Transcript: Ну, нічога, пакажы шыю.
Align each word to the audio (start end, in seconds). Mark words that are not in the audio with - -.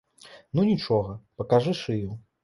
Ну, 0.55 0.63
нічога, 0.69 1.11
пакажы 1.41 1.73
шыю. 1.81 2.17